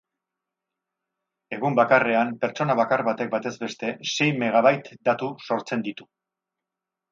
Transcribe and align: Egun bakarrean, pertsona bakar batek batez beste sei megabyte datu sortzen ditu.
Egun 1.57 1.77
bakarrean, 1.79 2.31
pertsona 2.45 2.77
bakar 2.81 3.05
batek 3.09 3.31
batez 3.35 3.53
beste 3.67 3.93
sei 4.15 4.31
megabyte 4.41 4.99
datu 5.13 5.33
sortzen 5.51 5.89
ditu. 5.91 6.11